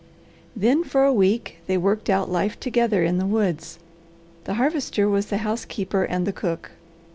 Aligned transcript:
Then 0.55 0.83
for 0.83 1.03
a 1.03 1.13
week 1.13 1.57
they 1.67 1.77
worked 1.77 2.09
out 2.09 2.27
life 2.27 2.59
together 2.59 3.03
in 3.03 3.19
the 3.19 3.25
woods. 3.27 3.77
The 4.45 4.55
Harvester 4.55 5.07
was 5.07 5.27
the 5.27 5.37
housekeeper 5.45 6.05
and 6.05 6.25
the 6.25 6.33
cook. 6.33 6.71